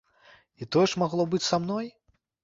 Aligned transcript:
І 0.61 0.67
тое 0.75 0.85
ж 0.93 1.01
магло 1.01 1.25
быць 1.33 1.43
са 1.49 1.59
мной? 1.65 1.91